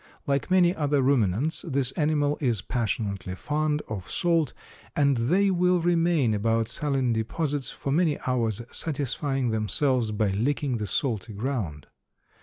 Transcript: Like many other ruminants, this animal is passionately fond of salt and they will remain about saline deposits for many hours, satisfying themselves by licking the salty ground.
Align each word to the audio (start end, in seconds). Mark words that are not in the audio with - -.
Like 0.25 0.49
many 0.49 0.75
other 0.75 0.99
ruminants, 1.03 1.61
this 1.61 1.91
animal 1.91 2.35
is 2.41 2.63
passionately 2.63 3.35
fond 3.35 3.83
of 3.87 4.09
salt 4.09 4.51
and 4.95 5.15
they 5.15 5.51
will 5.51 5.79
remain 5.79 6.33
about 6.33 6.69
saline 6.69 7.13
deposits 7.13 7.69
for 7.69 7.91
many 7.91 8.17
hours, 8.25 8.63
satisfying 8.71 9.49
themselves 9.51 10.09
by 10.11 10.31
licking 10.31 10.77
the 10.77 10.87
salty 10.87 11.33
ground. 11.33 11.85